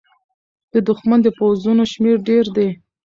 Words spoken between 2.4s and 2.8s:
دی.